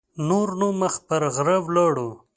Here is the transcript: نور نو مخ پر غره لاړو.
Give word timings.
نور 0.27 0.47
نو 0.59 0.67
مخ 0.79 0.93
پر 1.07 1.21
غره 1.35 1.57
لاړو. 1.75 2.09